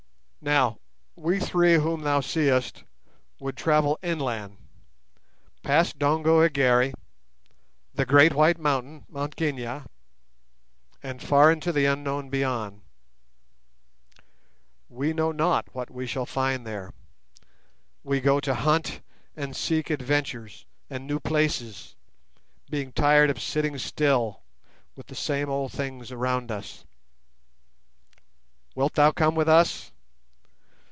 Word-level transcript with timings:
"Now, 0.43 0.79
we 1.15 1.39
three 1.39 1.75
whom 1.75 2.01
thou 2.01 2.19
seest 2.19 2.83
would 3.39 3.55
travel 3.55 3.99
inland, 4.01 4.57
past 5.61 5.99
Dongo 5.99 6.39
Egere, 6.43 6.93
the 7.93 8.07
great 8.07 8.33
white 8.33 8.57
mountain 8.57 9.05
(Mt 9.07 9.35
Kenia), 9.35 9.85
and 11.03 11.21
far 11.21 11.51
into 11.51 11.71
the 11.71 11.85
unknown 11.85 12.31
beyond. 12.31 12.81
We 14.89 15.13
know 15.13 15.31
not 15.31 15.67
what 15.75 15.91
we 15.91 16.07
shall 16.07 16.25
find 16.25 16.65
there; 16.65 16.91
we 18.03 18.19
go 18.19 18.39
to 18.39 18.55
hunt 18.55 19.01
and 19.35 19.55
seek 19.55 19.91
adventures, 19.91 20.65
and 20.89 21.05
new 21.05 21.19
places, 21.19 21.95
being 22.67 22.93
tired 22.93 23.29
of 23.29 23.39
sitting 23.39 23.77
still, 23.77 24.41
with 24.95 25.05
the 25.05 25.13
same 25.15 25.51
old 25.51 25.71
things 25.71 26.11
around 26.11 26.49
us. 26.51 26.83
Wilt 28.73 28.93
thou 28.93 29.11
come 29.11 29.35
with 29.35 29.47
us? 29.47 29.91